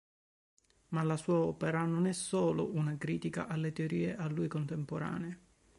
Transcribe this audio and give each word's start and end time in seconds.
Ma 0.87 1.03
la 1.03 1.15
sua 1.15 1.35
opera 1.35 1.85
non 1.85 2.07
è 2.07 2.11
solo 2.11 2.73
una 2.73 2.97
critica 2.97 3.45
alle 3.45 3.71
teorie 3.71 4.15
a 4.15 4.27
lui 4.29 4.47
contemporanee. 4.47 5.39